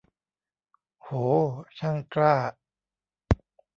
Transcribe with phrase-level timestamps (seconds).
[1.01, 1.09] โห
[1.79, 2.35] ช่างกล้า